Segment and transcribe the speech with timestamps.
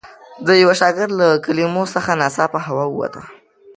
[0.45, 3.21] د یوه شاګرد له کلمو څخه ناڅاپه هوا ووته.